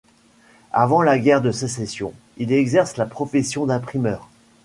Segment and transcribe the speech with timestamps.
[0.73, 4.29] Avant la guerre de Sécession, il exerce la profession d'imprimeur.